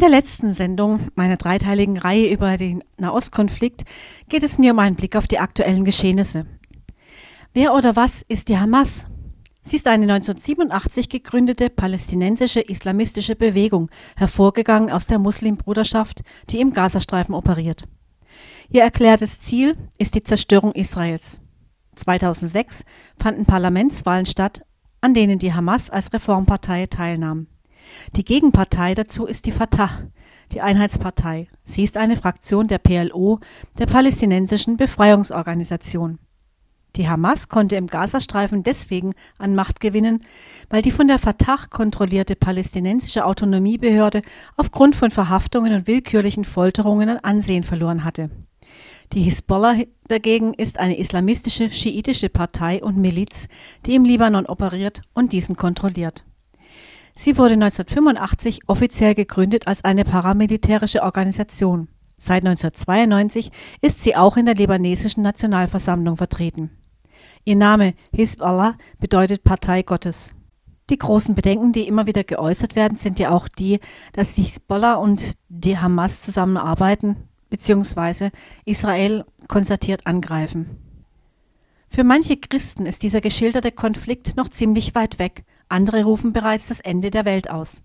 [0.00, 3.84] In der letzten Sendung meiner dreiteiligen Reihe über den Nahostkonflikt
[4.30, 6.46] geht es mir um einen Blick auf die aktuellen Geschehnisse.
[7.52, 9.04] Wer oder was ist die Hamas?
[9.62, 17.34] Sie ist eine 1987 gegründete palästinensische islamistische Bewegung, hervorgegangen aus der Muslimbruderschaft, die im Gazastreifen
[17.34, 17.86] operiert.
[18.70, 21.42] Ihr erklärtes Ziel ist die Zerstörung Israels.
[21.96, 22.84] 2006
[23.18, 24.62] fanden Parlamentswahlen statt,
[25.02, 27.48] an denen die Hamas als Reformpartei teilnahm.
[28.16, 29.90] Die Gegenpartei dazu ist die Fatah,
[30.52, 31.48] die Einheitspartei.
[31.64, 33.40] Sie ist eine Fraktion der PLO,
[33.78, 36.18] der palästinensischen Befreiungsorganisation.
[36.96, 40.24] Die Hamas konnte im Gazastreifen deswegen an Macht gewinnen,
[40.68, 44.22] weil die von der Fatah kontrollierte palästinensische Autonomiebehörde
[44.56, 48.30] aufgrund von Verhaftungen und willkürlichen Folterungen an Ansehen verloren hatte.
[49.12, 49.76] Die Hisbollah
[50.06, 53.48] dagegen ist eine islamistische schiitische Partei und Miliz,
[53.86, 56.24] die im Libanon operiert und diesen kontrolliert.
[57.22, 61.88] Sie wurde 1985 offiziell gegründet als eine paramilitärische Organisation.
[62.16, 66.70] Seit 1992 ist sie auch in der libanesischen Nationalversammlung vertreten.
[67.44, 70.34] Ihr Name Hisbollah bedeutet Partei Gottes.
[70.88, 73.80] Die großen Bedenken, die immer wieder geäußert werden, sind ja auch die,
[74.14, 78.30] dass die Hisbollah und die Hamas zusammenarbeiten bzw.
[78.64, 80.78] Israel konzertiert angreifen.
[81.86, 86.80] Für manche Christen ist dieser geschilderte Konflikt noch ziemlich weit weg, andere rufen bereits das
[86.80, 87.82] Ende der Welt aus.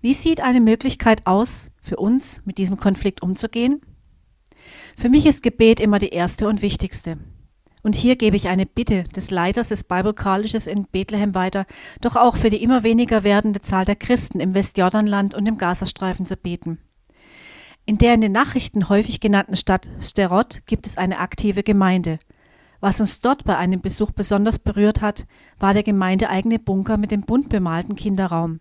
[0.00, 3.80] Wie sieht eine Möglichkeit aus, für uns mit diesem Konflikt umzugehen?
[4.96, 7.18] Für mich ist Gebet immer die erste und wichtigste.
[7.82, 11.66] Und hier gebe ich eine Bitte des Leiters des Bible Colleges in Bethlehem weiter,
[12.00, 16.26] doch auch für die immer weniger werdende Zahl der Christen im Westjordanland und im Gazastreifen
[16.26, 16.78] zu beten.
[17.84, 22.18] In der in den Nachrichten häufig genannten Stadt Sterot gibt es eine aktive Gemeinde.
[22.80, 25.26] Was uns dort bei einem Besuch besonders berührt hat,
[25.58, 28.60] war der gemeindeeigene Bunker mit dem bunt bemalten Kinderraum.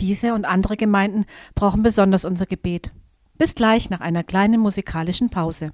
[0.00, 2.92] Diese und andere Gemeinden brauchen besonders unser Gebet.
[3.36, 5.72] Bis gleich nach einer kleinen musikalischen Pause.